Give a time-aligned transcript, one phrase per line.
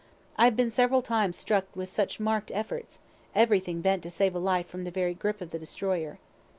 [0.35, 2.97] I have been several times struck with such mark'd efforts
[3.35, 6.17] everything bent to save a life from the very grip of the destroyer.